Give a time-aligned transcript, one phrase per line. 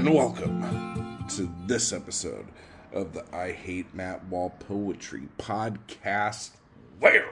[0.00, 2.46] and welcome to this episode
[2.94, 6.52] of the I Hate Matt Wall Poetry podcast.
[6.98, 7.28] Where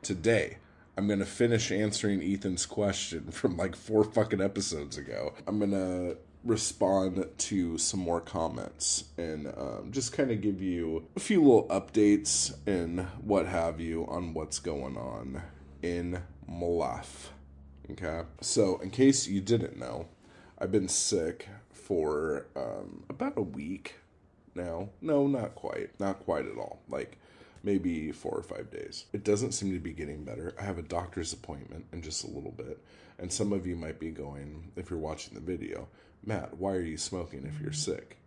[0.00, 0.56] today
[0.96, 5.34] I'm gonna finish answering Ethan's question from like four fucking episodes ago.
[5.46, 11.20] I'm gonna respond to some more comments and um, just kind of give you a
[11.20, 15.42] few little updates and what have you on what's going on
[15.82, 17.32] in my life.
[17.90, 20.06] Okay, so in case you didn't know,
[20.58, 21.46] I've been sick
[21.84, 23.96] for um, about a week
[24.54, 24.88] now.
[25.00, 25.98] No, not quite.
[26.00, 26.80] Not quite at all.
[26.88, 27.18] Like
[27.62, 29.06] maybe four or five days.
[29.12, 30.54] It doesn't seem to be getting better.
[30.58, 32.78] I have a doctor's appointment in just a little bit.
[33.18, 35.88] And some of you might be going, if you're watching the video,
[36.24, 38.18] Matt, why are you smoking if you're sick?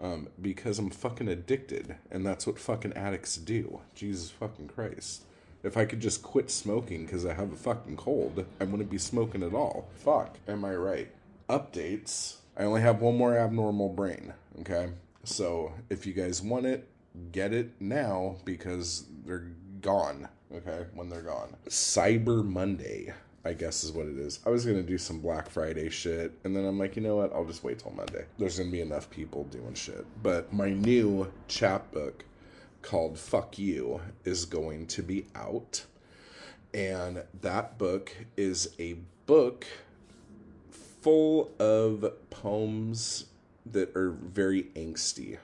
[0.00, 3.80] Um, because I'm fucking addicted, and that's what fucking addicts do.
[3.94, 5.22] Jesus fucking Christ.
[5.62, 8.98] If I could just quit smoking because I have a fucking cold, I wouldn't be
[8.98, 9.88] smoking at all.
[9.96, 11.08] Fuck, am I right?
[11.48, 12.36] Updates.
[12.56, 14.88] I only have one more abnormal brain, okay?
[15.24, 16.88] So if you guys want it,
[17.32, 19.48] get it now because they're
[19.82, 20.86] gone, okay?
[20.94, 21.54] When they're gone.
[21.68, 23.12] Cyber Monday,
[23.44, 24.40] I guess is what it is.
[24.46, 27.32] I was gonna do some Black Friday shit, and then I'm like, you know what?
[27.34, 28.24] I'll just wait till Monday.
[28.38, 30.06] There's gonna be enough people doing shit.
[30.22, 32.24] But my new chapbook
[32.86, 35.84] called Fuck You is going to be out.
[36.72, 38.96] And that book is a
[39.26, 39.66] book
[41.00, 43.26] full of poems
[43.64, 45.38] that are very angsty.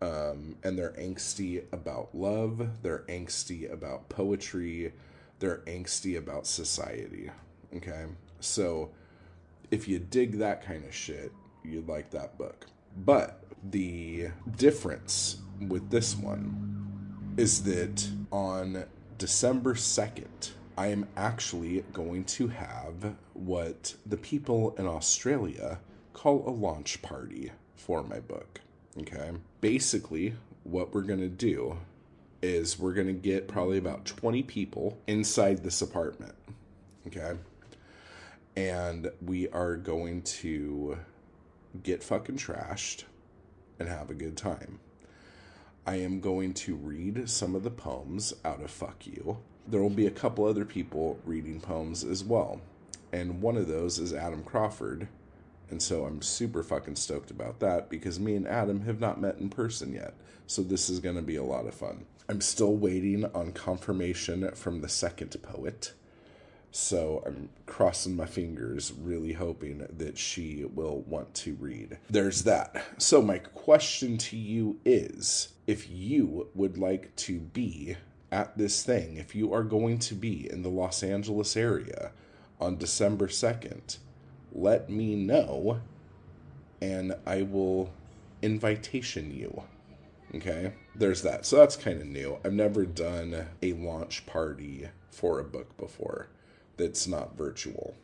[0.00, 4.92] Um, and they're angsty about love, they're angsty about poetry,
[5.38, 7.30] they're angsty about society.
[7.76, 8.06] Okay?
[8.40, 8.90] So
[9.70, 11.32] if you dig that kind of shit,
[11.64, 12.66] you'd like that book.
[12.96, 18.84] But the difference with this one is that on
[19.18, 25.80] December 2nd, I am actually going to have what the people in Australia
[26.14, 28.60] call a launch party for my book.
[28.98, 29.32] Okay.
[29.60, 30.34] Basically,
[30.64, 31.78] what we're going to do
[32.42, 36.34] is we're going to get probably about 20 people inside this apartment.
[37.06, 37.32] Okay.
[38.56, 40.98] And we are going to
[41.82, 43.04] get fucking trashed
[43.78, 44.78] and have a good time.
[45.86, 49.38] I am going to read some of the poems out of Fuck You.
[49.66, 52.60] There will be a couple other people reading poems as well.
[53.12, 55.08] And one of those is Adam Crawford.
[55.70, 59.38] And so I'm super fucking stoked about that because me and Adam have not met
[59.38, 60.14] in person yet.
[60.46, 62.04] So this is going to be a lot of fun.
[62.28, 65.92] I'm still waiting on confirmation from the second poet.
[66.70, 71.98] So I'm crossing my fingers, really hoping that she will want to read.
[72.08, 72.82] There's that.
[72.96, 77.96] So, my question to you is if you would like to be
[78.32, 82.10] at this thing, if you are going to be in the Los Angeles area
[82.58, 83.98] on December 2nd,
[84.52, 85.80] let me know
[86.80, 87.92] and I will
[88.42, 89.62] invitation you.
[90.34, 91.46] Okay, there's that.
[91.46, 92.38] So that's kind of new.
[92.44, 96.28] I've never done a launch party for a book before
[96.76, 97.94] that's not virtual.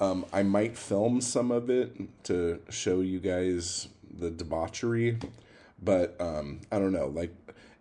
[0.00, 3.88] Um, I might film some of it to show you guys
[4.18, 5.18] the debauchery,
[5.82, 7.08] but um, I don't know.
[7.08, 7.34] Like,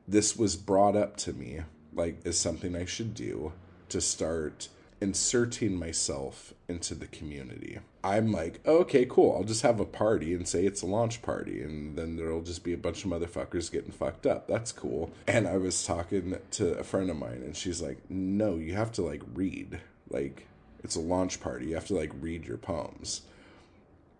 [0.07, 1.61] this was brought up to me,
[1.93, 3.53] like, as something I should do
[3.89, 4.69] to start
[5.01, 7.79] inserting myself into the community.
[8.03, 9.35] I'm like, oh, okay, cool.
[9.35, 12.63] I'll just have a party and say it's a launch party, and then there'll just
[12.63, 14.47] be a bunch of motherfuckers getting fucked up.
[14.47, 15.11] That's cool.
[15.27, 18.91] And I was talking to a friend of mine, and she's like, no, you have
[18.93, 19.81] to like read.
[20.09, 20.47] Like,
[20.83, 21.67] it's a launch party.
[21.67, 23.21] You have to like read your poems.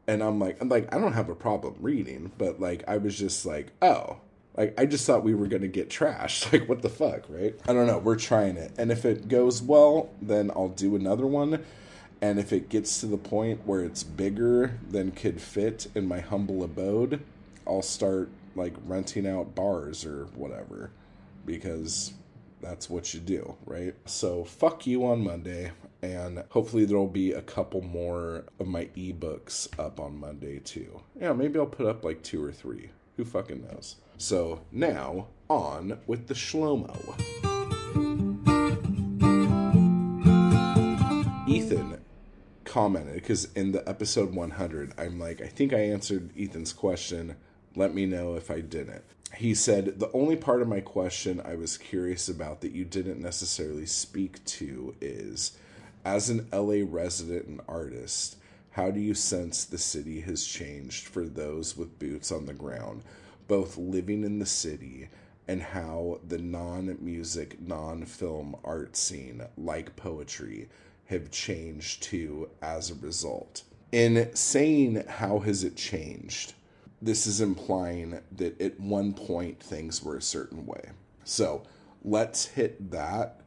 [0.08, 3.18] And I'm like, I'm like, I don't have a problem reading, but like, I was
[3.18, 4.18] just like, oh,
[4.56, 6.52] like I just thought we were gonna get trashed.
[6.52, 7.56] Like what the fuck, right?
[7.68, 7.98] I don't know.
[7.98, 11.64] We're trying it, and if it goes well, then I'll do another one.
[12.24, 16.20] And if it gets to the point where it's bigger than could fit in my
[16.20, 17.24] humble abode,
[17.66, 20.92] I'll start like renting out bars or whatever,
[21.46, 22.14] because
[22.62, 23.96] that's what you do, right?
[24.06, 25.72] So fuck you on Monday,
[26.02, 31.02] and hopefully there'll be a couple more of my ebooks up on Monday too.
[31.20, 32.90] Yeah, maybe I'll put up like two or three.
[33.22, 33.98] Who fucking knows?
[34.18, 36.98] So now on with the Shlomo.
[41.48, 42.02] Ethan
[42.64, 47.36] commented because in the episode 100, I'm like, I think I answered Ethan's question.
[47.76, 49.04] Let me know if I didn't.
[49.36, 53.22] He said, The only part of my question I was curious about that you didn't
[53.22, 55.60] necessarily speak to is
[56.04, 58.38] as an LA resident and artist,
[58.72, 63.04] how do you sense the city has changed for those with boots on the ground?
[63.52, 65.10] both living in the city
[65.46, 70.70] and how the non music, non film art scene, like poetry,
[71.08, 73.64] have changed too as a result.
[73.92, 76.54] In saying how has it changed,
[77.02, 80.92] this is implying that at one point things were a certain way.
[81.26, 81.64] So
[82.06, 83.42] let's hit that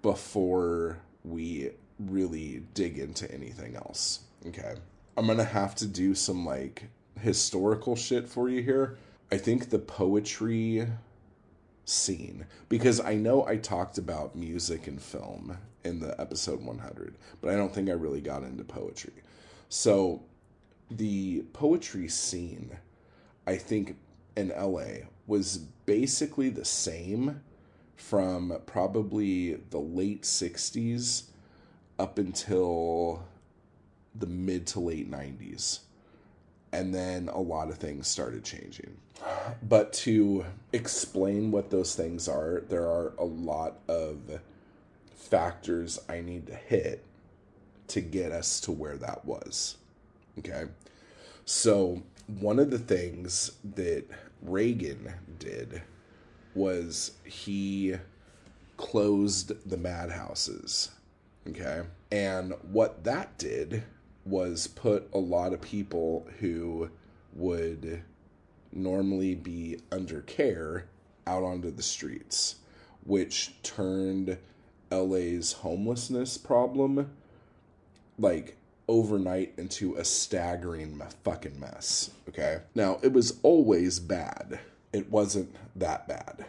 [0.00, 4.20] before we really dig into anything else.
[4.46, 4.74] Okay.
[5.16, 6.84] I'm going to have to do some like
[7.20, 8.96] historical shit for you here.
[9.30, 10.86] I think the poetry
[11.84, 17.52] scene, because I know I talked about music and film in the episode 100, but
[17.52, 19.12] I don't think I really got into poetry.
[19.68, 20.22] So
[20.90, 22.76] the poetry scene,
[23.46, 23.96] I think
[24.36, 27.42] in LA was basically the same
[27.96, 31.24] from probably the late 60s
[31.98, 33.24] up until
[34.14, 35.80] the mid to late 90s.
[36.72, 38.96] And then a lot of things started changing.
[39.62, 44.40] But to explain what those things are, there are a lot of
[45.14, 47.04] factors I need to hit
[47.88, 49.76] to get us to where that was.
[50.38, 50.64] Okay.
[51.44, 54.04] So, one of the things that
[54.42, 55.82] Reagan did
[56.54, 57.96] was he
[58.76, 60.90] closed the madhouses.
[61.48, 61.82] Okay.
[62.12, 63.82] And what that did
[64.30, 66.88] was put a lot of people who
[67.34, 68.02] would
[68.72, 70.86] normally be under care
[71.26, 72.56] out onto the streets,
[73.04, 74.38] which turned
[74.90, 77.10] LA's homelessness problem
[78.18, 78.56] like
[78.88, 82.10] overnight into a staggering fucking mess.
[82.28, 82.58] Okay.
[82.74, 84.60] Now, it was always bad.
[84.92, 86.44] It wasn't that bad.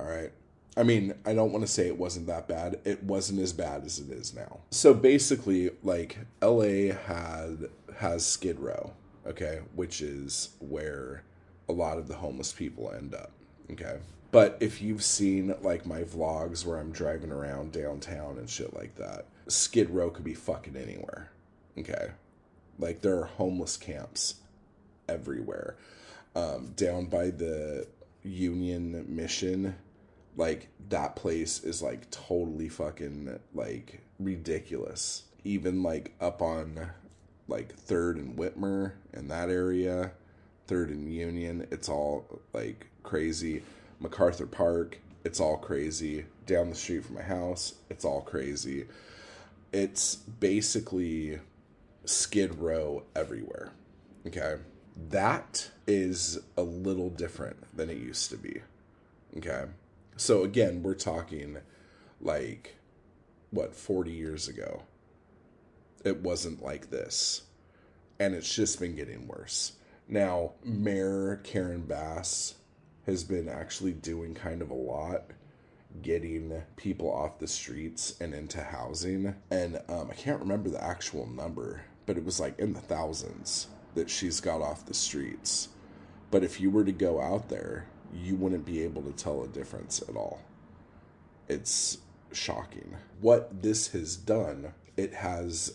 [0.00, 0.32] All right.
[0.76, 2.80] I mean, I don't want to say it wasn't that bad.
[2.84, 4.60] It wasn't as bad as it is now.
[4.70, 8.92] So basically, like LA had has Skid Row,
[9.26, 11.24] okay, which is where
[11.68, 13.32] a lot of the homeless people end up,
[13.70, 13.98] okay.
[14.30, 18.94] But if you've seen like my vlogs where I'm driving around downtown and shit like
[18.94, 21.30] that, Skid Row could be fucking anywhere,
[21.78, 22.12] okay.
[22.78, 24.36] Like there are homeless camps
[25.06, 25.76] everywhere.
[26.34, 27.86] Um, down by the
[28.22, 29.74] Union Mission
[30.36, 35.24] like that place is like totally fucking like ridiculous.
[35.44, 36.90] Even like up on
[37.48, 40.12] like Third and Witmer in that area,
[40.66, 43.62] Third and Union, it's all like crazy.
[44.00, 46.26] MacArthur Park, it's all crazy.
[46.46, 48.86] Down the street from my house, it's all crazy.
[49.72, 51.40] It's basically
[52.04, 53.72] Skid Row everywhere.
[54.26, 54.56] Okay.
[55.08, 58.62] That is a little different than it used to be.
[59.38, 59.64] Okay.
[60.16, 61.58] So again, we're talking
[62.20, 62.76] like
[63.50, 64.82] what 40 years ago.
[66.04, 67.42] It wasn't like this.
[68.18, 69.72] And it's just been getting worse.
[70.08, 72.54] Now, Mayor Karen Bass
[73.06, 75.24] has been actually doing kind of a lot
[76.00, 79.34] getting people off the streets and into housing.
[79.50, 83.66] And um, I can't remember the actual number, but it was like in the thousands
[83.94, 85.68] that she's got off the streets.
[86.30, 89.48] But if you were to go out there you wouldn't be able to tell a
[89.48, 90.40] difference at all.
[91.48, 91.98] It's
[92.32, 92.96] shocking.
[93.20, 95.74] What this has done, it has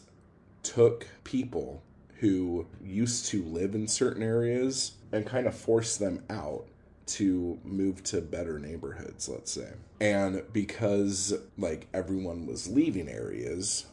[0.63, 1.81] took people
[2.19, 6.65] who used to live in certain areas and kind of forced them out
[7.05, 9.73] to move to better neighborhoods, let's say.
[10.01, 13.85] And because like everyone was leaving areas,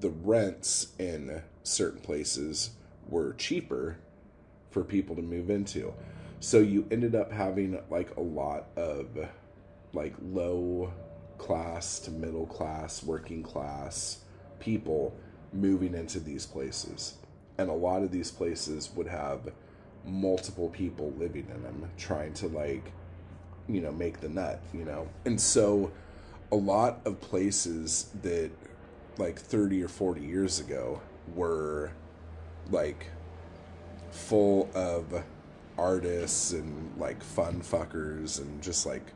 [0.00, 2.70] the rents in certain places
[3.08, 3.98] were cheaper
[4.70, 5.92] for people to move into.
[6.46, 9.08] So you ended up having like a lot of
[9.92, 10.92] like low
[11.38, 14.20] class to middle class, working class
[14.60, 15.12] people
[15.52, 17.14] moving into these places.
[17.58, 19.52] And a lot of these places would have
[20.04, 22.92] multiple people living in them trying to like
[23.68, 25.08] you know make the nut, you know.
[25.24, 25.90] And so
[26.52, 28.52] a lot of places that
[29.18, 31.02] like 30 or 40 years ago
[31.34, 31.90] were
[32.70, 33.08] like
[34.12, 35.24] full of
[35.78, 39.12] artists and like fun fuckers and just like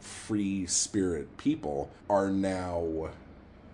[0.00, 3.10] free spirit people are now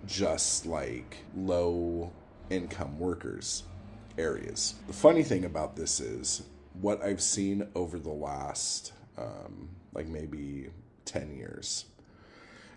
[0.06, 2.12] just like low
[2.50, 3.64] income workers
[4.18, 4.74] areas.
[4.86, 6.42] The funny thing about this is
[6.80, 10.68] what I've seen over the last um, like maybe
[11.04, 11.86] 10 years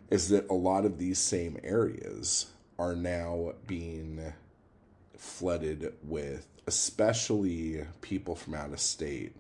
[0.10, 2.48] is that a lot of these same areas
[2.80, 4.34] are now being
[5.18, 9.36] flooded with especially people from out of state,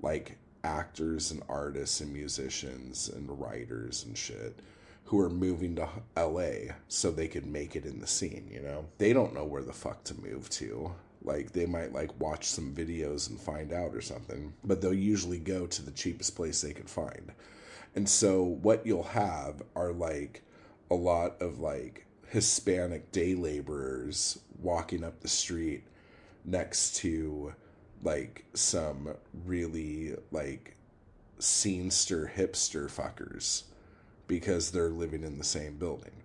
[0.00, 4.58] like actors and artists and musicians and writers and shit
[5.04, 8.86] who are moving to LA so they could make it in the scene, you know?
[8.98, 10.92] They don't know where the fuck to move to.
[11.22, 15.38] Like they might like watch some videos and find out or something, but they'll usually
[15.38, 17.32] go to the cheapest place they can find.
[17.94, 20.42] And so what you'll have are like
[20.90, 25.84] a lot of like Hispanic day laborers walking up the street
[26.44, 27.54] next to
[28.02, 30.76] like some really like
[31.38, 33.64] scenester hipster fuckers
[34.26, 36.22] because they're living in the same building.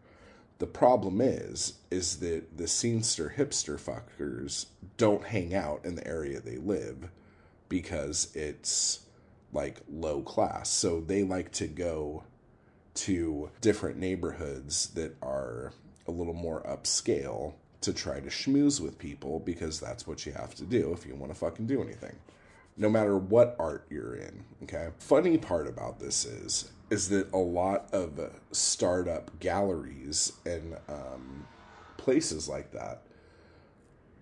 [0.60, 6.40] The problem is, is that the scenester hipster fuckers don't hang out in the area
[6.40, 7.10] they live
[7.70, 9.02] because it's
[9.54, 10.70] like low class.
[10.70, 12.24] So they like to go
[12.96, 15.74] to different neighborhoods that are
[16.08, 20.56] a little more upscale to try to schmooze with people because that's what you have
[20.56, 22.16] to do if you want to fucking do anything.
[22.76, 24.90] No matter what art you're in, okay?
[25.00, 28.18] Funny part about this is is that a lot of
[28.52, 31.46] startup galleries and um,
[31.98, 33.02] places like that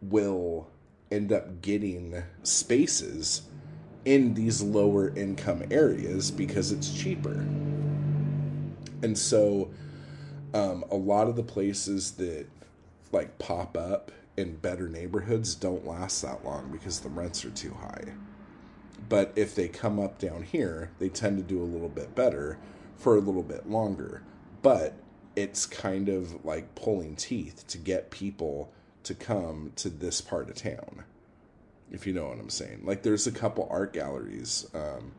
[0.01, 0.67] will
[1.11, 3.43] end up getting spaces
[4.05, 7.45] in these lower income areas because it's cheaper.
[9.03, 9.69] And so
[10.53, 12.47] um, a lot of the places that
[13.15, 17.73] like pop up in better neighborhoods don't last that long because the rents are too
[17.73, 18.13] high.
[19.07, 22.57] But if they come up down here, they tend to do a little bit better
[22.97, 24.21] for a little bit longer.
[24.61, 24.93] But
[25.35, 28.71] it's kind of like pulling teeth to get people
[29.03, 31.05] to come to this part of town.
[31.91, 32.81] If you know what I'm saying.
[32.83, 35.13] Like there's a couple art galleries um,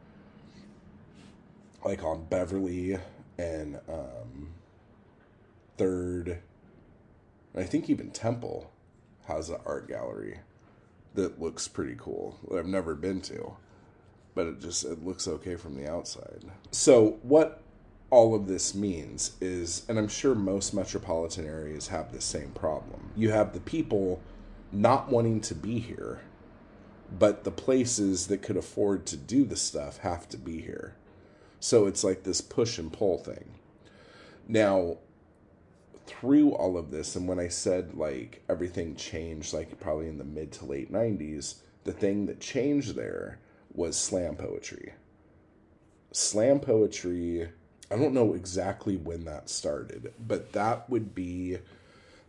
[1.85, 2.99] like on Beverly
[3.39, 4.49] and um,
[5.77, 6.39] Third.
[7.57, 8.71] I think even Temple
[9.27, 10.41] has an art gallery
[11.15, 12.39] that looks pretty cool.
[12.55, 13.57] I've never been to,
[14.35, 16.45] but it just it looks okay from the outside.
[16.71, 17.63] So what
[18.11, 23.11] all of this means is, and I'm sure most metropolitan areas have the same problem.
[23.17, 24.21] You have the people
[24.71, 26.21] not wanting to be here,
[27.19, 30.95] but the places that could afford to do the stuff have to be here.
[31.59, 33.55] So it's like this push and pull thing.
[34.47, 34.99] Now,
[36.07, 40.25] through all of this, and when I said like everything changed, like probably in the
[40.25, 43.39] mid to late 90s, the thing that changed there
[43.73, 44.95] was slam poetry.
[46.13, 47.49] Slam poetry,
[47.91, 51.59] I don't know exactly when that started, but that would be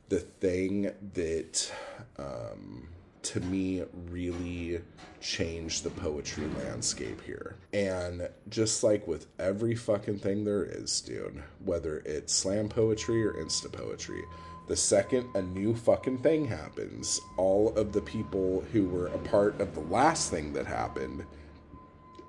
[0.10, 1.72] the thing that
[2.18, 2.90] um,
[3.28, 4.82] to me really
[5.20, 7.56] changed the poetry landscape here.
[7.74, 13.34] And just like with every fucking thing there is, dude, whether it's slam poetry or
[13.34, 14.24] insta poetry,
[14.68, 19.60] the second a new fucking thing happens, all of the people who were a part
[19.60, 21.26] of the last thing that happened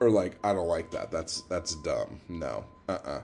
[0.01, 1.11] are like, I don't like that.
[1.11, 2.21] That's that's dumb.
[2.29, 2.65] No.
[2.89, 3.23] Uh-uh.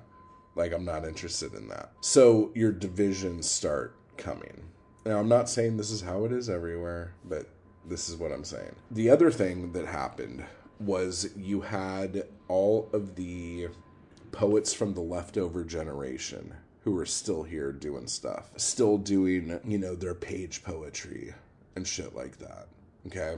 [0.57, 1.93] Like I'm not interested in that.
[2.01, 4.65] So your divisions start coming.
[5.05, 7.49] Now I'm not saying this is how it is everywhere, but
[7.87, 8.75] this is what I'm saying.
[8.91, 10.45] The other thing that happened
[10.81, 13.69] was you had all of the
[14.33, 19.95] poets from the leftover generation who are still here doing stuff, still doing, you know,
[19.95, 21.35] their page poetry
[21.77, 22.67] and shit like that.
[23.07, 23.37] Okay.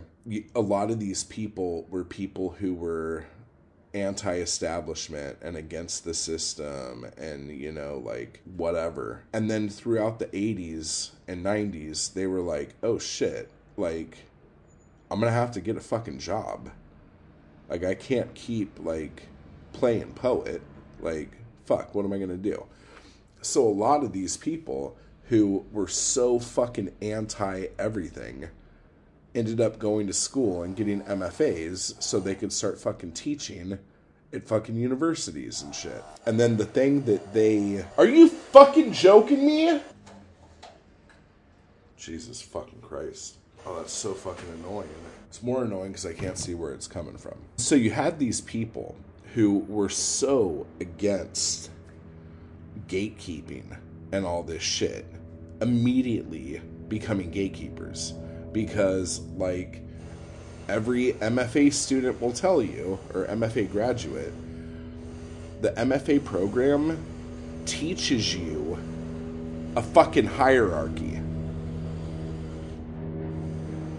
[0.55, 3.27] A lot of these people were people who were
[3.95, 9.23] anti establishment and against the system and, you know, like whatever.
[9.33, 14.19] And then throughout the 80s and 90s, they were like, oh shit, like
[15.11, 16.71] I'm gonna have to get a fucking job.
[17.69, 19.29] Like I can't keep like
[19.73, 20.63] playing poet.
[21.01, 21.31] Like
[21.65, 22.67] fuck, what am I gonna do?
[23.43, 24.97] So a lot of these people
[25.29, 28.49] who were so fucking anti everything
[29.35, 33.79] ended up going to school and getting MFAs so they could start fucking teaching
[34.33, 36.03] at fucking universities and shit.
[36.25, 39.81] And then the thing that they Are you fucking joking me?
[41.97, 43.37] Jesus fucking Christ.
[43.67, 44.89] Oh, that's so fucking annoying.
[45.29, 47.35] It's more annoying because I can't see where it's coming from.
[47.57, 48.95] So you had these people
[49.35, 51.71] who were so against
[52.87, 53.77] gatekeeping
[54.13, 55.05] and all this shit
[55.61, 58.15] immediately becoming gatekeepers
[58.53, 59.83] because, like,
[60.69, 64.33] every MFA student will tell you, or MFA graduate,
[65.61, 67.05] the MFA program
[67.65, 68.79] teaches you
[69.75, 71.21] a fucking hierarchy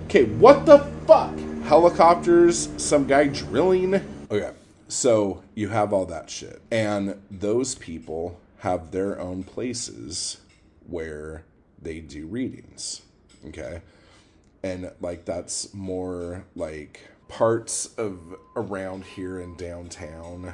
[0.07, 1.37] Okay, what the fuck?
[1.65, 3.95] Helicopters, some guy drilling.
[4.31, 4.51] Okay,
[4.87, 6.61] so you have all that shit.
[6.71, 10.37] And those people have their own places
[10.87, 11.43] where
[11.81, 13.01] they do readings.
[13.47, 13.81] Okay.
[14.63, 20.53] And like that's more like parts of around here in downtown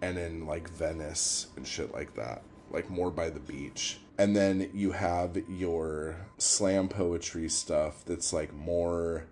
[0.00, 2.42] and in like Venice and shit like that.
[2.72, 8.52] Like more by the beach and then you have your slam poetry stuff that's like
[8.52, 9.26] more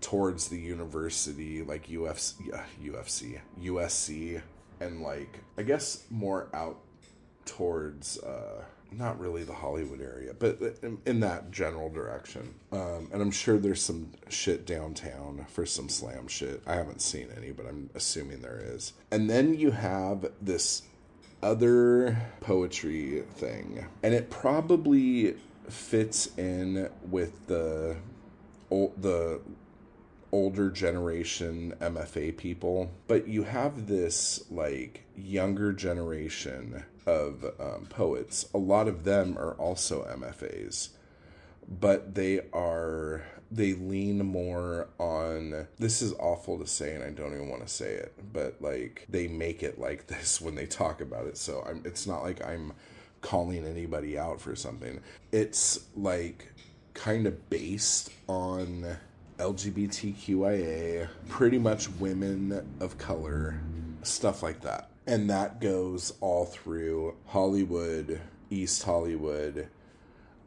[0.00, 2.34] towards the university like UFC
[2.82, 4.40] UFC USC
[4.80, 6.78] and like I guess more out
[7.44, 12.54] towards uh not really the Hollywood area, but in, in that general direction.
[12.70, 16.62] Um, and I'm sure there's some shit downtown for some slam shit.
[16.66, 18.92] I haven't seen any, but I'm assuming there is.
[19.10, 20.82] And then you have this
[21.42, 25.36] other poetry thing, and it probably
[25.68, 27.96] fits in with the
[28.70, 29.40] old, the
[30.32, 38.48] older generation MFA people, but you have this like younger generation of um, poets.
[38.52, 40.90] A lot of them are also MFAs,
[41.68, 47.32] but they are they lean more on this is awful to say and I don't
[47.32, 51.00] even want to say it, but like they make it like this when they talk
[51.00, 51.36] about it.
[51.36, 52.72] So I'm it's not like I'm
[53.20, 55.00] calling anybody out for something.
[55.32, 56.52] It's like
[56.94, 58.96] kind of based on
[59.38, 63.60] LGBTQIA, pretty much women of color,
[64.02, 64.90] stuff like that.
[65.06, 69.68] And that goes all through Hollywood, East Hollywood,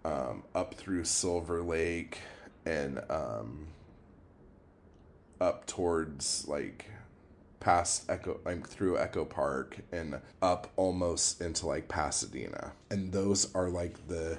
[0.03, 2.19] um, up through Silver Lake,
[2.69, 3.67] and um,
[5.41, 6.85] up towards like
[7.59, 12.73] past Echo, like through Echo Park, and up almost into like Pasadena.
[12.91, 14.37] And those are like the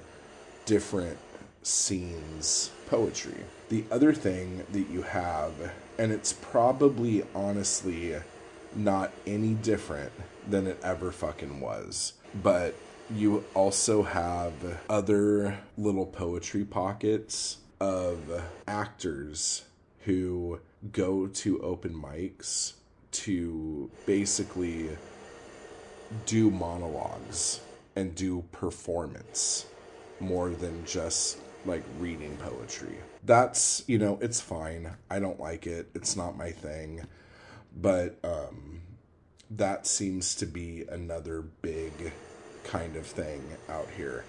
[0.65, 1.17] different
[1.61, 3.43] scenes poetry.
[3.69, 5.53] The other thing that you have,
[5.99, 8.15] and it's probably honestly
[8.75, 10.11] not any different
[10.49, 12.75] than it ever fucking was, but
[13.13, 14.53] you also have
[14.89, 19.63] other little poetry pockets of actors
[20.01, 20.59] who
[20.91, 22.73] go to open mics
[23.11, 24.87] to basically
[26.27, 27.59] do monologues
[27.95, 29.65] and do performance
[30.19, 32.97] more than just like reading poetry.
[33.23, 34.91] That's, you know, it's fine.
[35.09, 35.89] I don't like it.
[35.95, 37.07] It's not my thing.
[37.75, 38.81] But um
[39.49, 42.13] that seems to be another big
[42.63, 44.23] kind of thing out here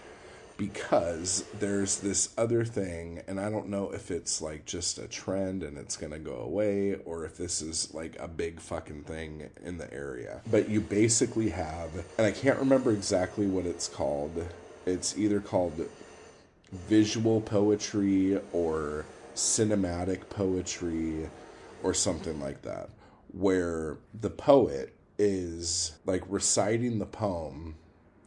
[0.62, 5.64] because there's this other thing and I don't know if it's like just a trend
[5.64, 9.78] and it's to go away or if this is like a big fucking thing in
[9.78, 10.40] the area.
[10.48, 14.46] But you basically have and I can't remember exactly what it's called.
[14.86, 15.84] It's either called
[16.70, 21.28] visual poetry or cinematic poetry
[21.82, 22.88] or something like that,
[23.32, 27.74] where the poet is like reciting the poem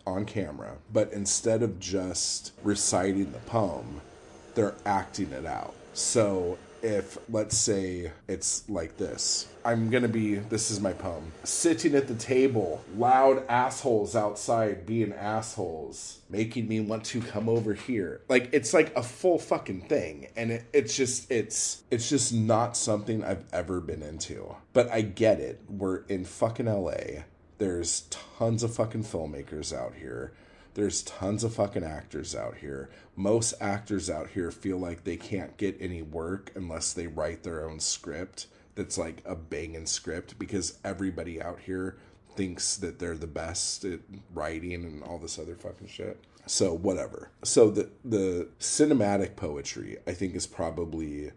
[0.05, 4.01] on camera, but instead of just reciting the poem,
[4.53, 5.73] they're acting it out.
[5.93, 9.47] So if let's say it's like this.
[9.65, 11.31] I'm gonna be this is my poem.
[11.43, 17.73] Sitting at the table loud assholes outside being assholes making me want to come over
[17.73, 18.21] here.
[18.29, 20.27] Like it's like a full fucking thing.
[20.37, 24.55] And it, it's just it's it's just not something i've ever been into.
[24.73, 25.61] But i get it.
[25.67, 26.93] We're in fucking la
[27.57, 30.33] there's tons of fucking filmmakers out here
[30.75, 32.89] there's tons of fucking actors out here.
[33.15, 37.67] Most actors out here feel like they can't get any work unless they write their
[37.67, 41.97] own script that's like a banging script because everybody out here
[42.35, 44.01] thinks that they're the best at
[44.33, 46.21] writing and all this other fucking shit.
[46.45, 47.29] So whatever.
[47.43, 51.31] So the the cinematic poetry I think is probably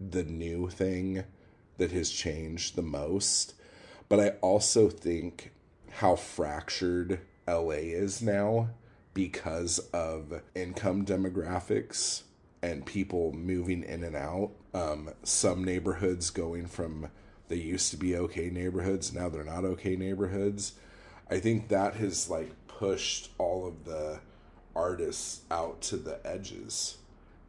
[0.00, 1.24] the new thing
[1.78, 3.54] that has changed the most.
[4.08, 5.50] But I also think
[5.98, 8.70] how fractured LA is now
[9.12, 12.22] because of income demographics
[12.62, 14.50] and people moving in and out.
[14.72, 17.08] Um, some neighborhoods going from
[17.46, 20.72] they used to be okay neighborhoods, now they're not okay neighborhoods.
[21.30, 24.18] I think that has like pushed all of the
[24.74, 26.96] artists out to the edges.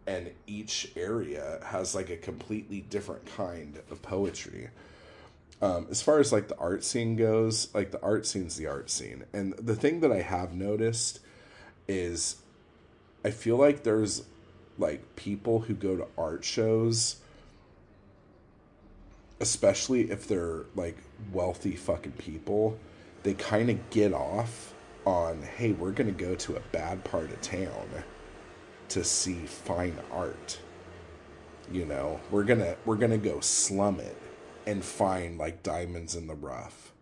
[0.06, 4.70] And each area has like a completely different kind of poetry.
[5.62, 8.90] Um, as far as like the art scene goes, like the art scene's the art
[8.90, 9.24] scene.
[9.34, 11.20] And the thing that I have noticed
[11.88, 12.38] is
[13.24, 14.24] I feel like there's
[14.78, 17.18] like people who go to art shows
[19.40, 20.98] especially if they're like
[21.32, 22.78] wealthy fucking people
[23.24, 24.74] they kind of get off
[25.06, 27.88] on hey we're going to go to a bad part of town
[28.88, 30.58] to see fine art
[31.72, 34.18] you know we're going to we're going to go slum it
[34.68, 36.94] and find like diamonds in the rough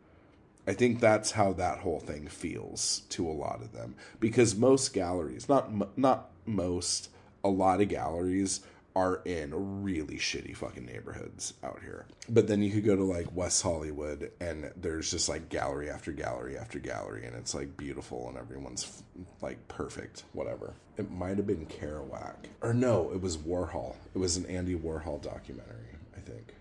[0.65, 4.93] I think that's how that whole thing feels to a lot of them because most
[4.93, 7.09] galleries, not not most,
[7.43, 8.61] a lot of galleries
[8.95, 12.05] are in really shitty fucking neighborhoods out here.
[12.29, 16.11] But then you could go to like West Hollywood and there's just like gallery after
[16.11, 19.03] gallery after gallery and it's like beautiful and everyone's
[19.41, 20.75] like perfect, whatever.
[20.95, 22.35] It might have been Kerouac.
[22.61, 23.95] Or no, it was Warhol.
[24.13, 26.53] It was an Andy Warhol documentary, I think.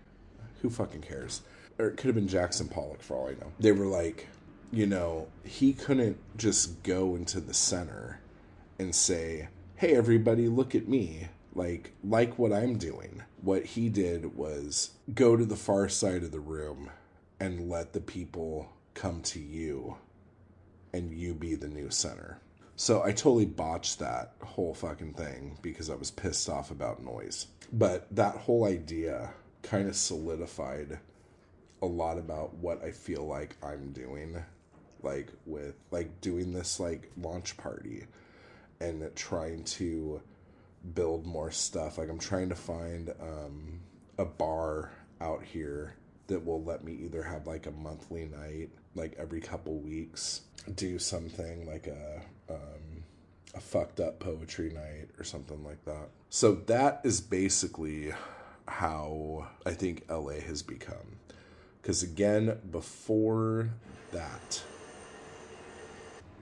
[0.63, 1.41] Who fucking cares?
[1.79, 3.51] or it could have been Jackson Pollock for all I know.
[3.59, 4.27] They were like,
[4.71, 8.19] you know, he couldn't just go into the center
[8.79, 13.23] and say, "Hey everybody, look at me." Like like what I'm doing.
[13.41, 16.89] What he did was go to the far side of the room
[17.39, 19.97] and let the people come to you
[20.93, 22.39] and you be the new center.
[22.75, 27.47] So I totally botched that whole fucking thing because I was pissed off about noise.
[27.71, 30.99] But that whole idea kind of solidified
[31.81, 34.43] a lot about what I feel like I'm doing
[35.01, 38.05] like with like doing this like launch party
[38.79, 40.21] and trying to
[40.93, 41.97] build more stuff.
[41.97, 43.79] Like I'm trying to find um
[44.17, 45.95] a bar out here
[46.27, 50.41] that will let me either have like a monthly night like every couple weeks
[50.75, 53.03] do something like a um,
[53.55, 56.09] a fucked up poetry night or something like that.
[56.29, 58.13] So that is basically
[58.67, 61.17] how I think LA has become.
[61.81, 63.69] Because again, before
[64.11, 64.63] that,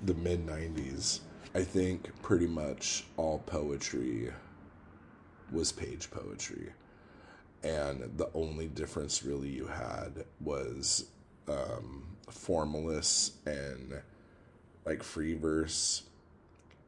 [0.03, 1.21] the mid 90s,
[1.53, 4.31] I think pretty much all poetry
[5.51, 6.71] was page poetry.
[7.63, 11.05] And the only difference really you had was
[11.47, 12.03] um,
[13.45, 14.01] and
[14.85, 16.03] like free verse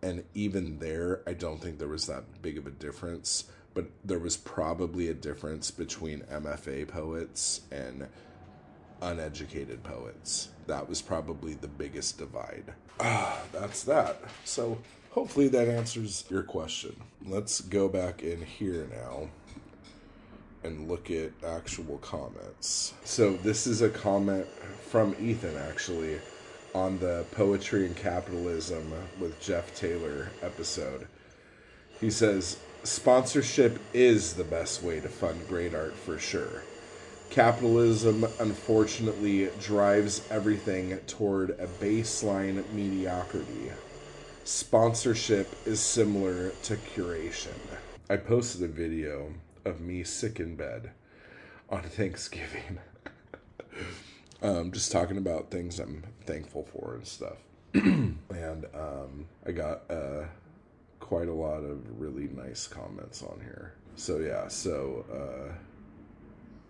[0.01, 4.19] and even there i don't think there was that big of a difference but there
[4.19, 8.07] was probably a difference between mfa poets and
[9.01, 10.49] uneducated poets.
[10.67, 12.73] That was probably the biggest divide.
[12.99, 14.21] Ah that's that.
[14.45, 14.77] So
[15.11, 16.95] hopefully that answers your question.
[17.25, 19.29] Let's go back in here now
[20.63, 22.93] and look at actual comments.
[23.03, 24.47] So this is a comment
[24.89, 26.19] from ethan actually
[26.73, 31.07] on the Poetry and Capitalism with Jeff Taylor episode.
[31.99, 36.63] He says, Sponsorship is the best way to fund great art for sure.
[37.29, 43.71] Capitalism, unfortunately, drives everything toward a baseline mediocrity.
[44.43, 47.55] Sponsorship is similar to curation.
[48.09, 50.91] I posted a video of me sick in bed
[51.69, 52.79] on Thanksgiving.
[54.41, 57.37] um, just talking about things I'm thankful for and stuff.
[57.73, 60.25] and um, I got uh,
[61.03, 63.73] quite a lot of really nice comments on here.
[63.97, 65.53] So yeah, so uh,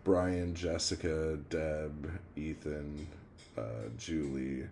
[0.03, 3.07] Brian, Jessica, Deb, Ethan,
[3.55, 4.67] uh, Julie,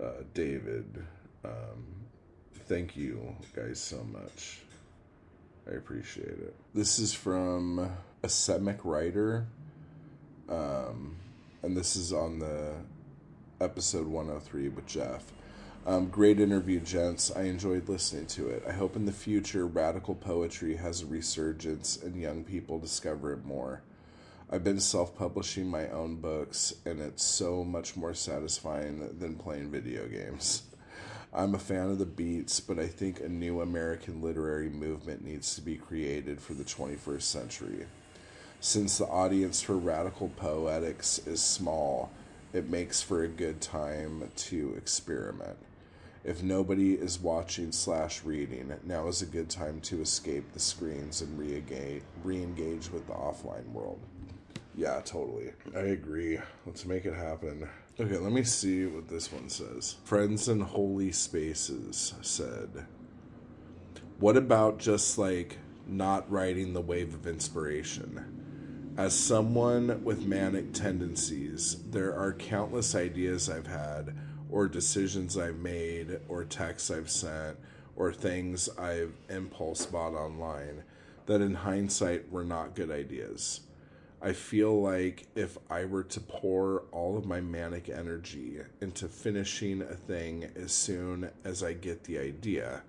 [0.00, 1.04] uh, David.
[1.44, 1.84] Um,
[2.66, 4.60] thank you guys so much.
[5.68, 6.54] I appreciate it.
[6.72, 7.90] This is from
[8.22, 9.48] a Semic writer.
[10.48, 11.16] Um,
[11.64, 12.74] and this is on the
[13.60, 15.32] episode 103 with Jeff.
[15.86, 17.30] Um, great interview, gents.
[17.30, 18.64] I enjoyed listening to it.
[18.66, 23.44] I hope in the future radical poetry has a resurgence and young people discover it
[23.44, 23.82] more.
[24.50, 29.70] I've been self publishing my own books, and it's so much more satisfying than playing
[29.70, 30.62] video games.
[31.32, 35.54] I'm a fan of the beats, but I think a new American literary movement needs
[35.54, 37.86] to be created for the 21st century.
[38.58, 42.10] Since the audience for radical poetics is small,
[42.52, 45.56] it makes for a good time to experiment.
[46.26, 51.22] If nobody is watching slash reading, now is a good time to escape the screens
[51.22, 54.00] and re-engage, re-engage with the offline world.
[54.74, 55.52] Yeah, totally.
[55.72, 56.40] I agree.
[56.66, 57.68] Let's make it happen.
[58.00, 59.98] Okay, let me see what this one says.
[60.02, 62.86] Friends in Holy Spaces said,
[64.18, 68.94] What about just like not riding the wave of inspiration?
[68.96, 74.16] As someone with manic tendencies, there are countless ideas I've had,
[74.50, 77.58] or decisions I've made, or texts I've sent,
[77.96, 80.84] or things I've impulse bought online
[81.26, 83.60] that in hindsight were not good ideas.
[84.22, 89.82] I feel like if I were to pour all of my manic energy into finishing
[89.82, 92.82] a thing as soon as I get the idea,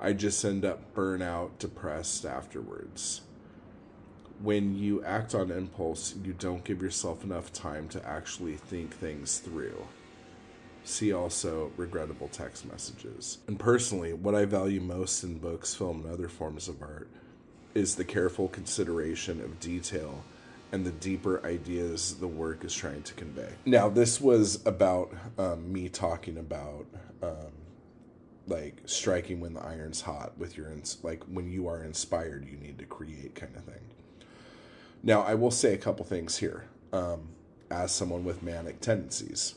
[0.00, 3.22] I just end up burnout, depressed afterwards
[4.42, 9.38] when you act on impulse, you don't give yourself enough time to actually think things
[9.38, 9.86] through.
[10.84, 13.38] See also regrettable text messages.
[13.46, 17.08] And personally, what I value most in books, film, and other forms of art
[17.74, 20.24] is the careful consideration of detail
[20.72, 23.48] and the deeper ideas the work is trying to convey.
[23.64, 26.86] Now, this was about um, me talking about
[27.22, 27.52] um,
[28.46, 32.56] like striking when the iron's hot with your ins- like when you are inspired, you
[32.56, 33.80] need to create kind of thing.
[35.02, 36.66] Now, I will say a couple things here.
[36.92, 37.28] Um,
[37.70, 39.54] as someone with manic tendencies,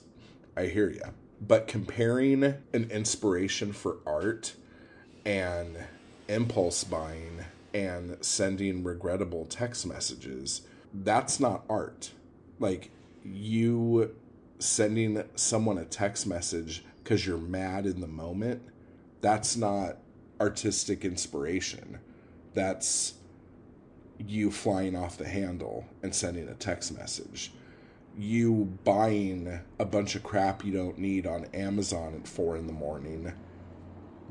[0.58, 1.04] I hear you.
[1.40, 4.56] But comparing an inspiration for art
[5.24, 5.78] and
[6.28, 10.62] impulse buying and sending regrettable text messages,
[10.94, 12.12] that's not art.
[12.60, 12.90] Like,
[13.24, 14.16] you
[14.58, 18.64] sending someone a text message because you're mad in the moment,
[19.22, 19.98] that's not
[20.42, 22.00] artistic inspiration.
[22.56, 23.14] That's
[24.18, 27.52] you flying off the handle and sending a text message.
[28.18, 32.74] You buying a bunch of crap you don't need on Amazon at four in the
[32.74, 33.34] morning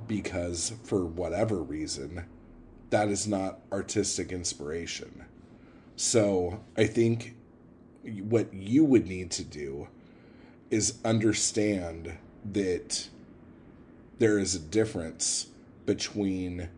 [0.09, 2.27] because, for whatever reason,
[2.91, 5.25] that is not artistic inspiration.
[5.95, 7.37] So I think
[8.03, 9.89] what you would need to do
[10.71, 12.19] is understand
[12.53, 13.09] that
[14.19, 15.49] there is a difference
[15.85, 16.69] between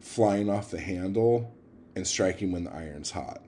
[0.00, 1.54] flying off the handle
[1.94, 3.42] and striking when the iron's hot.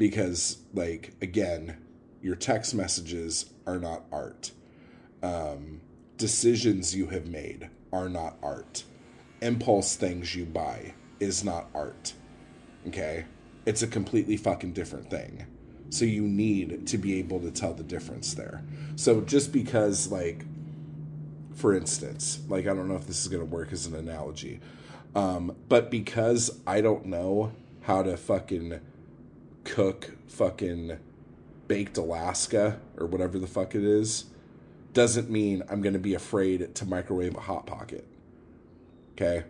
[0.00, 1.76] Because, like, again,
[2.22, 4.50] your text messages are not art.
[5.22, 5.82] Um,
[6.16, 8.84] decisions you have made are not art.
[9.42, 12.14] Impulse things you buy is not art.
[12.88, 13.26] Okay?
[13.66, 15.44] It's a completely fucking different thing.
[15.90, 18.62] So you need to be able to tell the difference there.
[18.96, 20.46] So just because, like,
[21.54, 24.60] for instance, like, I don't know if this is going to work as an analogy,
[25.14, 28.80] um, but because I don't know how to fucking
[29.64, 30.98] cook fucking
[31.68, 34.26] baked Alaska or whatever the fuck it is,
[34.92, 38.06] doesn't mean I'm going to be afraid to microwave a Hot Pocket.
[39.12, 39.44] Okay?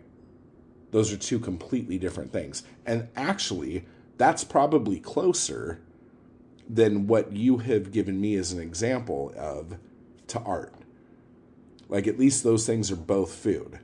[0.91, 2.63] Those are two completely different things.
[2.85, 3.85] And actually,
[4.17, 5.81] that's probably closer
[6.69, 9.77] than what you have given me as an example of
[10.27, 10.73] to art.
[11.89, 13.79] Like, at least those things are both food.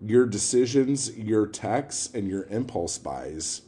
[0.00, 3.62] Your decisions, your texts, and your impulse buys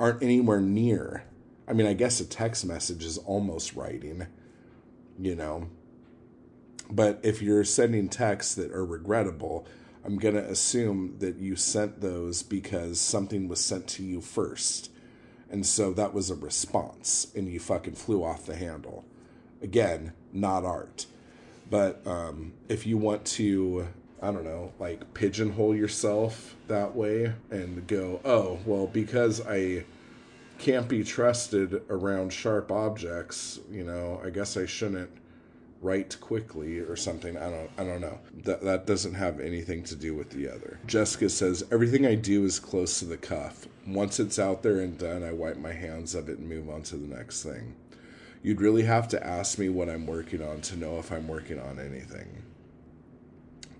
[0.00, 1.22] aren't anywhere near.
[1.68, 4.26] I mean, I guess a text message is almost writing,
[5.16, 5.68] you know.
[6.90, 9.66] But if you're sending texts that are regrettable,
[10.04, 14.90] I'm going to assume that you sent those because something was sent to you first
[15.50, 19.04] and so that was a response, and you fucking flew off the handle.
[19.60, 21.06] Again, not art.
[21.68, 23.88] But um, if you want to,
[24.22, 29.84] I don't know, like pigeonhole yourself that way and go, oh, well, because I
[30.58, 35.10] can't be trusted around sharp objects, you know, I guess I shouldn't
[35.80, 37.36] write quickly or something.
[37.36, 38.18] I don't I don't know.
[38.44, 40.78] That that doesn't have anything to do with the other.
[40.86, 43.66] Jessica says everything I do is close to the cuff.
[43.86, 46.82] Once it's out there and done, I wipe my hands of it and move on
[46.84, 47.74] to the next thing.
[48.42, 51.58] You'd really have to ask me what I'm working on to know if I'm working
[51.58, 52.42] on anything.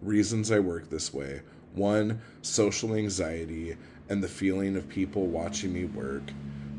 [0.02, 1.42] Reasons I work this way.
[1.74, 3.76] One, social anxiety
[4.08, 6.22] and the feeling of people watching me work.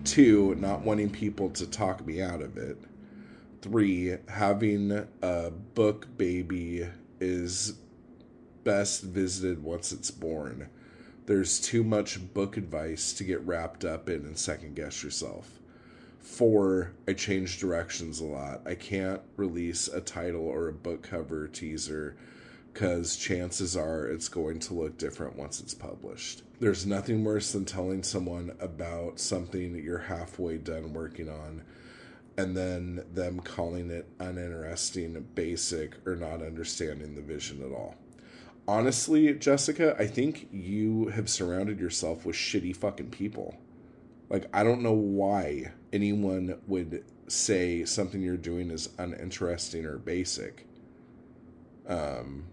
[0.03, 2.77] Two, not wanting people to talk me out of it
[3.62, 6.88] three, having a book baby
[7.19, 7.75] is
[8.63, 10.69] best visited once it's born.
[11.27, 15.60] There's too much book advice to get wrapped up in and second guess yourself.
[16.19, 18.62] Four, I change directions a lot.
[18.65, 22.15] I can't release a title or a book cover teaser
[22.71, 26.43] because chances are it's going to look different once it's published.
[26.60, 31.63] There's nothing worse than telling someone about something that you're halfway done working on
[32.38, 37.95] and then them calling it uninteresting, basic, or not understanding the vision at all.
[38.67, 43.57] Honestly, Jessica, I think you have surrounded yourself with shitty fucking people.
[44.29, 50.65] Like, I don't know why anyone would say something you're doing is uninteresting or basic.
[51.88, 52.45] Um,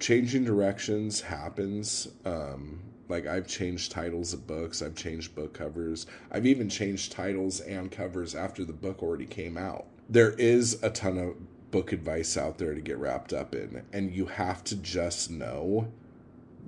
[0.00, 2.08] changing directions happens.
[2.24, 7.60] Um, like I've changed titles of books, I've changed book covers, I've even changed titles
[7.60, 9.86] and covers after the book already came out.
[10.08, 14.12] There is a ton of book advice out there to get wrapped up in, and
[14.12, 15.92] you have to just know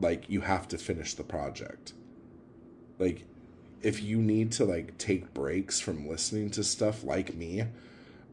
[0.01, 1.93] like you have to finish the project.
[2.99, 3.25] Like
[3.81, 7.65] if you need to like take breaks from listening to stuff like me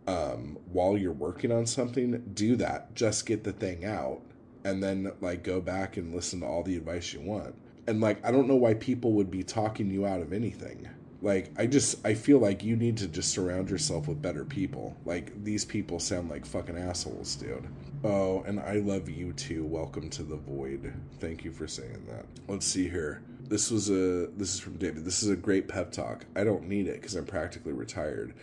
[0.08, 2.96] um, while you're working on something, do that.
[2.96, 4.22] Just get the thing out
[4.64, 7.56] and then like go back and listen to all the advice you want
[7.90, 10.88] and like I don't know why people would be talking you out of anything.
[11.24, 14.96] Like I just I feel like you need to just surround yourself with better people.
[15.06, 17.68] Like these people sound like fucking assholes, dude.
[18.04, 19.66] Oh, and I love you too.
[19.66, 20.94] Welcome to the void.
[21.20, 22.26] Thank you for saying that.
[22.48, 23.24] Let's see here.
[23.42, 25.04] This was a this is from David.
[25.04, 26.26] This is a great pep talk.
[26.36, 28.36] I don't need it cuz I'm practically retired.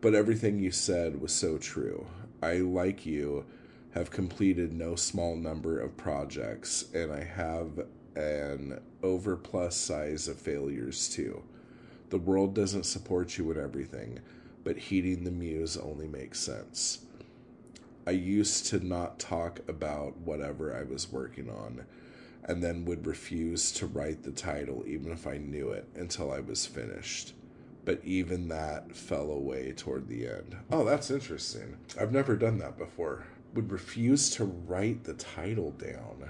[0.00, 2.06] But everything you said was so true.
[2.42, 3.44] I like you
[3.96, 11.08] have completed no small number of projects and I have an overplus size of failures
[11.08, 11.42] too.
[12.10, 14.20] The world doesn't support you in everything,
[14.64, 17.06] but heeding the muse only makes sense.
[18.06, 21.86] I used to not talk about whatever I was working on,
[22.44, 26.40] and then would refuse to write the title even if I knew it until I
[26.40, 27.32] was finished.
[27.86, 30.56] but even that fell away toward the end.
[30.70, 31.76] Oh, that's interesting.
[31.98, 33.24] I've never done that before.
[33.54, 36.28] Would refuse to write the title down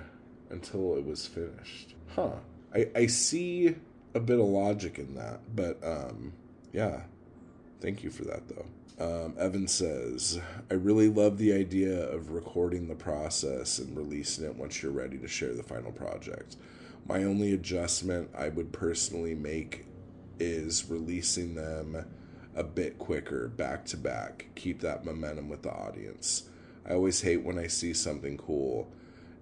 [0.50, 1.94] until it was finished.
[2.14, 2.36] Huh.
[2.74, 3.74] I, I see
[4.14, 6.32] a bit of logic in that, but um,
[6.72, 7.02] yeah.
[7.80, 8.66] Thank you for that, though.
[8.98, 14.56] Um, Evan says, I really love the idea of recording the process and releasing it
[14.56, 16.56] once you're ready to share the final project.
[17.06, 19.84] My only adjustment I would personally make
[20.40, 22.06] is releasing them
[22.54, 24.46] a bit quicker, back to back.
[24.54, 26.48] Keep that momentum with the audience.
[26.86, 28.88] I always hate when I see something cool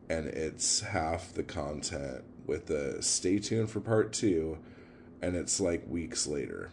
[0.09, 4.59] and it's half the content with the stay tuned for part two
[5.23, 6.71] and it's like weeks later.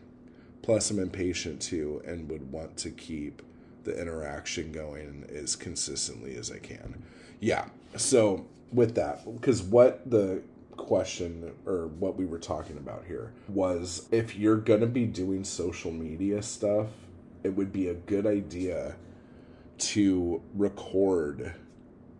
[0.62, 3.42] Plus, I'm impatient too and would want to keep
[3.84, 7.04] the interaction going as consistently as I can.
[7.40, 7.66] Yeah.
[7.98, 10.44] So, with that, because what the
[10.78, 15.44] question or what we were talking about here was if you're going to be doing
[15.44, 16.88] social media stuff,
[17.44, 18.96] it would be a good idea
[19.82, 21.56] to record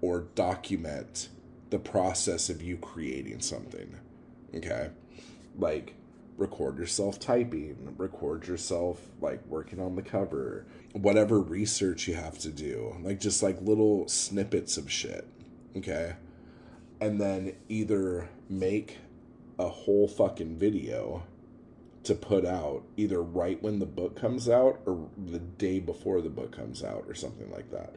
[0.02, 1.30] or document
[1.70, 3.98] the process of you creating something.
[4.56, 4.90] Okay?
[5.58, 5.94] Like,
[6.38, 12.50] record yourself typing, record yourself like working on the cover, whatever research you have to
[12.50, 15.28] do, like just like little snippets of shit.
[15.78, 16.16] Okay?
[17.00, 18.98] And then either make
[19.60, 21.24] a whole fucking video
[22.04, 26.30] to put out either right when the book comes out or the day before the
[26.30, 27.96] book comes out or something like that.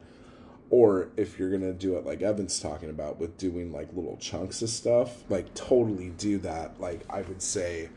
[0.69, 4.61] Or if you're gonna do it like Evan's talking about with doing like little chunks
[4.61, 6.79] of stuff, like totally do that.
[6.79, 7.89] Like I would say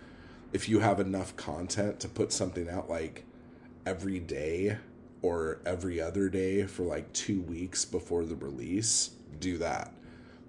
[0.53, 3.25] if you have enough content to put something out like
[3.85, 4.79] every day
[5.21, 9.93] or every other day for like two weeks before the release, do that.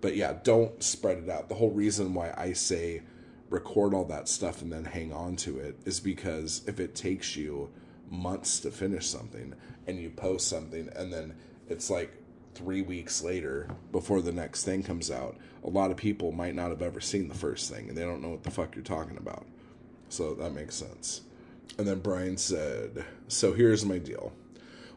[0.02, 1.50] But yeah, don't spread it out.
[1.50, 3.02] The whole reason why I say
[3.50, 7.36] record all that stuff and then hang on to it is because if it takes
[7.36, 7.70] you
[8.10, 9.54] months to finish something
[9.88, 11.36] and you post something and then
[11.68, 12.12] it's like
[12.54, 16.70] three weeks later before the next thing comes out, a lot of people might not
[16.70, 19.18] have ever seen the first thing and they don't know what the fuck you're talking
[19.18, 19.46] about.
[20.10, 21.22] So that makes sense.
[21.78, 24.34] And then Brian said, So here's my deal.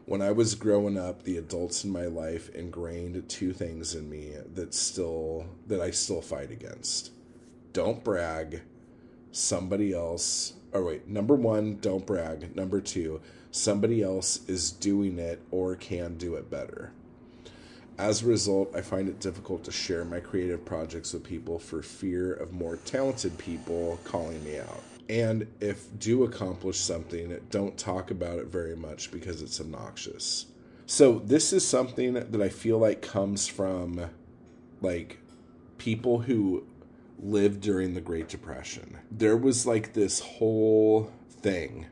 [0.05, 4.35] When I was growing up, the adults in my life ingrained two things in me
[4.53, 7.11] that still that I still fight against.
[7.73, 8.61] Don't brag.
[9.31, 12.55] Somebody else or wait, number 1, don't brag.
[12.55, 16.91] Number 2, somebody else is doing it or can do it better.
[17.97, 21.83] As a result, I find it difficult to share my creative projects with people for
[21.83, 28.11] fear of more talented people calling me out and if do accomplish something, don't talk
[28.11, 30.45] about it very much because it's obnoxious.
[30.85, 34.09] So this is something that I feel like comes from
[34.81, 35.19] like
[35.77, 36.65] people who
[37.19, 38.99] lived during the Great Depression.
[39.11, 41.87] There was like this whole thing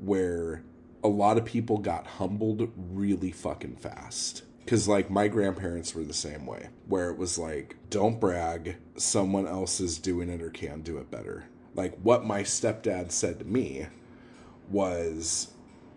[0.00, 0.62] where
[1.02, 4.42] a lot of people got humbled really fucking fast.
[4.64, 9.46] Because, like, my grandparents were the same way, where it was like, don't brag, someone
[9.46, 11.44] else is doing it or can do it better
[11.76, 13.86] like what my stepdad said to me
[14.70, 15.48] was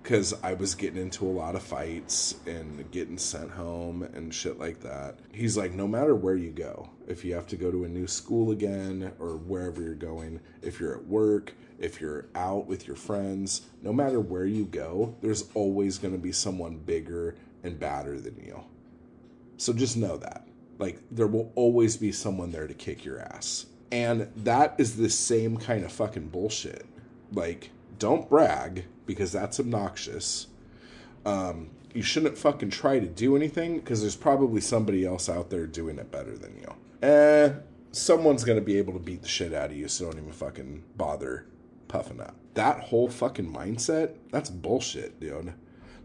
[0.10, 4.58] because I was getting into a lot of fights and getting sent home and shit
[4.58, 5.20] like that.
[5.32, 8.08] He's like, no matter where you go, if you have to go to a new
[8.08, 12.96] school again or wherever you're going, if you're at work, if you're out with your
[12.96, 18.20] friends, no matter where you go, there's always going to be someone bigger and badder
[18.20, 18.64] than you.
[19.58, 20.48] So just know that.
[20.80, 23.68] Like, there will always be someone there to kick your ass.
[23.92, 26.88] And that is the same kind of fucking bullshit.
[27.32, 27.70] Like,
[28.00, 30.46] don't brag because that's obnoxious.
[31.26, 35.66] Um, you shouldn't fucking try to do anything because there's probably somebody else out there
[35.66, 37.08] doing it better than you.
[37.08, 37.54] Eh,
[37.92, 40.84] someone's gonna be able to beat the shit out of you, so don't even fucking
[40.96, 41.48] bother
[41.88, 42.36] puffing up.
[42.54, 45.56] That whole fucking mindset, that's bullshit, dude.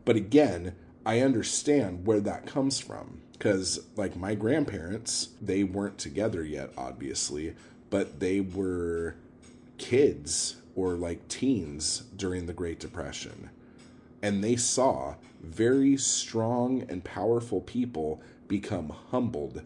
[0.07, 6.43] But again, I understand where that comes from because, like, my grandparents, they weren't together
[6.43, 7.55] yet, obviously,
[7.91, 9.17] but they were
[9.77, 13.51] kids or like teens during the Great Depression.
[14.23, 19.63] And they saw very strong and powerful people become humbled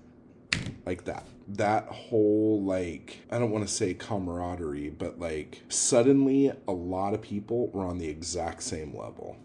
[0.84, 1.26] like that.
[1.46, 7.22] That whole, like, I don't want to say camaraderie, but like, suddenly a lot of
[7.22, 9.36] people were on the exact same level.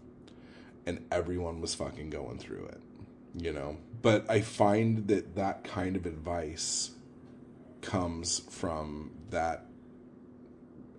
[0.86, 2.80] And everyone was fucking going through it,
[3.38, 3.78] you know?
[4.02, 6.90] But I find that that kind of advice
[7.80, 9.66] comes from that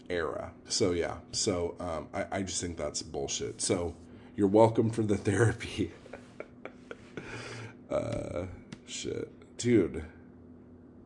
[0.09, 0.51] era.
[0.67, 3.61] So yeah, so um, I, I just think that's bullshit.
[3.61, 3.95] So
[4.35, 5.91] you're welcome for the therapy.
[7.89, 8.43] uh,
[8.85, 10.03] shit, dude.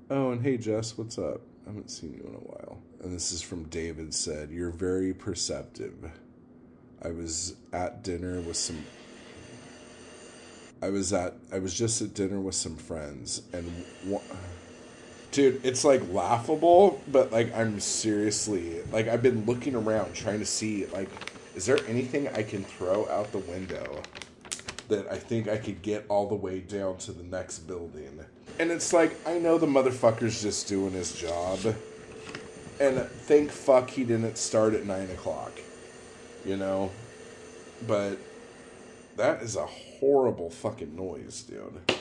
[0.10, 1.42] Oh, and hey Jess, what's up?
[1.66, 2.80] I haven't seen you in a while.
[3.02, 6.12] And this is from David said, You're very perceptive.
[7.02, 8.84] I was at dinner with some
[10.82, 13.66] I was at I was just at dinner with some friends and
[14.06, 14.24] one,
[15.32, 20.46] dude, it's like laughable, but like I'm seriously like I've been looking around trying to
[20.46, 21.10] see like
[21.56, 24.02] is there anything I can throw out the window
[24.88, 28.20] that I think I could get all the way down to the next building?
[28.60, 31.60] And it's like I know the motherfucker's just doing his job.
[32.80, 35.52] And thank fuck he didn't start at nine o'clock.
[36.46, 36.92] You know?
[37.88, 38.18] But
[39.18, 41.99] that is a horrible fucking noise, dude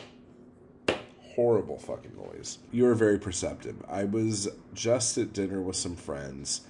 [1.39, 2.59] horrible fucking noise.
[2.73, 3.77] You are very perceptive.
[3.89, 6.63] I was just at dinner with some friends,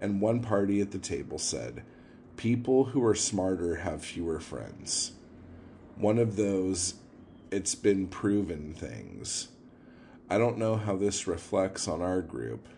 [0.00, 1.82] and one party at the table said,
[2.36, 5.10] People who are smarter have fewer friends.
[5.96, 6.94] One of those,
[7.50, 9.48] it's been proven things.
[10.30, 12.68] I don't know how this reflects on our group,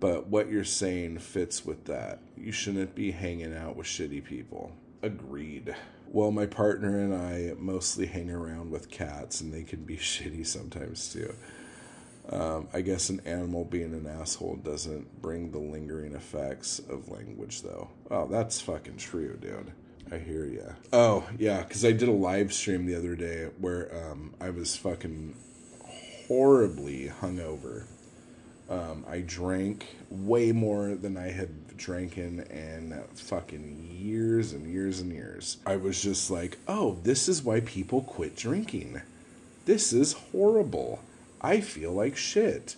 [0.00, 2.18] but what you're saying fits with that.
[2.36, 4.72] You shouldn't be hanging out with shitty people.
[5.02, 5.74] Agreed.
[6.08, 10.46] Well, my partner and I mostly hang around with cats, and they can be shitty
[10.46, 11.34] sometimes too.
[12.30, 17.62] Um, I guess an animal being an asshole doesn't bring the lingering effects of language,
[17.62, 17.88] though.
[18.10, 19.72] Oh, that's fucking true, dude.
[20.10, 20.74] I hear ya.
[20.92, 24.76] Oh, yeah, because I did a live stream the other day where um, I was
[24.76, 25.34] fucking
[26.28, 27.86] horribly hungover.
[28.70, 35.12] Um, I drank way more than I had drinking in fucking years and years and
[35.12, 35.58] years.
[35.66, 39.02] I was just like, oh, this is why people quit drinking.
[39.64, 41.00] This is horrible.
[41.40, 42.76] I feel like shit.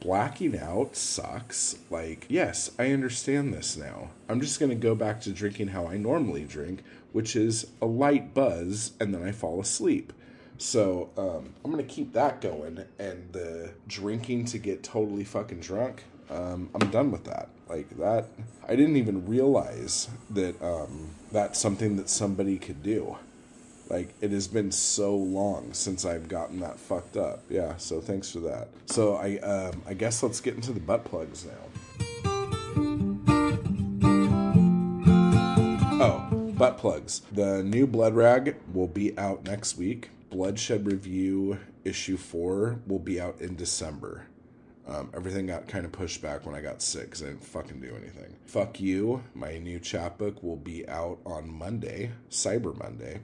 [0.00, 1.76] Blacking out sucks.
[1.90, 4.10] Like, yes, I understand this now.
[4.28, 7.86] I'm just going to go back to drinking how I normally drink, which is a
[7.86, 10.12] light buzz, and then I fall asleep.
[10.60, 16.04] So um, I'm gonna keep that going, and the drinking to get totally fucking drunk.
[16.28, 17.48] Um, I'm done with that.
[17.70, 18.26] Like that,
[18.66, 23.16] I didn't even realize that um, that's something that somebody could do.
[23.88, 27.44] Like it has been so long since I've gotten that fucked up.
[27.48, 28.70] Yeah, so thanks for that.
[28.86, 31.52] So I um, I guess let's get into the butt plugs now.
[36.02, 37.22] Oh, butt plugs.
[37.30, 40.10] The new blood rag will be out next week.
[40.30, 44.26] Bloodshed Review issue four will be out in December.
[44.90, 47.80] Um, everything got kind of pushed back when I got sick because I didn't fucking
[47.80, 48.34] do anything.
[48.44, 49.22] Fuck you.
[49.34, 53.20] My new chapbook will be out on Monday, Cyber Monday.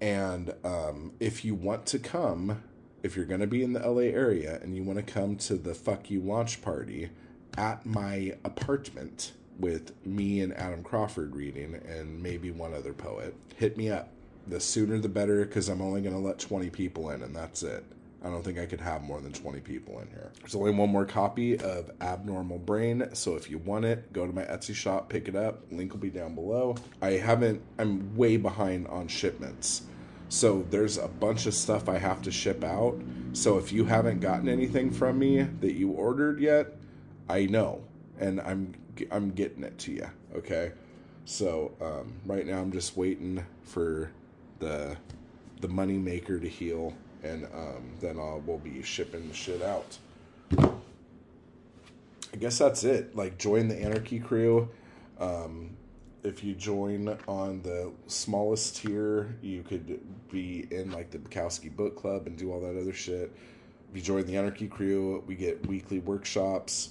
[0.00, 2.62] And um, if you want to come,
[3.04, 5.54] if you're going to be in the LA area and you want to come to
[5.54, 7.10] the Fuck You launch party
[7.56, 13.76] at my apartment with me and Adam Crawford reading and maybe one other poet, hit
[13.76, 14.08] me up
[14.46, 17.62] the sooner the better because I'm only going to let 20 people in and that's
[17.62, 17.84] it.
[18.22, 20.30] I don't think I could have more than 20 people in here.
[20.40, 24.32] There's only one more copy of Abnormal Brain, so if you want it, go to
[24.32, 25.62] my Etsy shop, pick it up.
[25.70, 26.76] Link will be down below.
[27.00, 29.82] I haven't, I'm way behind on shipments.
[30.28, 33.00] So there's a bunch of stuff I have to ship out.
[33.32, 36.76] So if you haven't gotten anything from me that you ordered yet,
[37.28, 37.82] I know,
[38.18, 38.74] and I'm
[39.10, 40.10] I'm getting it to you.
[40.36, 40.72] Okay.
[41.24, 44.10] So um, right now I'm just waiting for
[44.60, 44.96] the
[45.60, 49.98] the money maker to heal, and um, then I'll we'll be shipping the shit out.
[52.32, 53.16] I guess that's it.
[53.16, 54.68] Like join the Anarchy crew.
[55.18, 55.76] Um,
[56.22, 60.00] if you join on the smallest tier, you could
[60.30, 63.32] be in like the Bukowski Book Club and do all that other shit.
[63.90, 66.90] If you join the Anarchy crew, we get weekly workshops.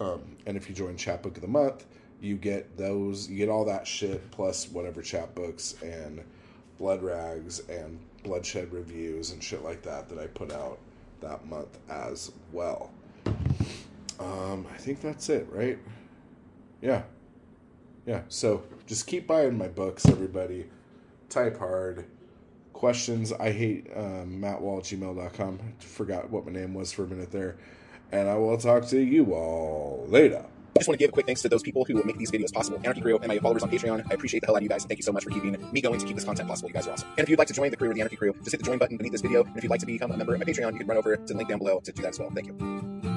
[0.00, 1.86] Um, and if you join Chapbook of the Month,
[2.20, 6.22] you get those, you get all that shit plus whatever chapbooks and
[6.78, 10.78] blood rags and bloodshed reviews and shit like that that I put out
[11.20, 12.90] that month as well.
[14.18, 15.78] Um, I think that's it, right?
[16.82, 17.02] Yeah.
[18.04, 18.22] Yeah.
[18.28, 20.66] So just keep buying my books, everybody.
[21.28, 22.06] Type hard.
[22.72, 25.58] Questions, I hate um, gmail.com.
[25.78, 27.56] Forgot what my name was for a minute there.
[28.12, 30.44] And I will talk to you all later.
[30.76, 32.52] I just want to give a quick thanks to those people who make these videos
[32.52, 32.78] possible.
[32.84, 34.04] Anarchy Crew and my followers on Patreon.
[34.10, 34.82] I appreciate the hell out of you guys.
[34.82, 36.68] And thank you so much for keeping me going to keep this content possible.
[36.68, 37.08] You guys are awesome.
[37.16, 38.66] And if you'd like to join the crew or the Anarchy Crew, just hit the
[38.66, 39.42] join button beneath this video.
[39.42, 41.16] And if you'd like to become a member of my Patreon, you can run over
[41.16, 42.30] to the link down below to do that as well.
[42.30, 43.15] Thank you.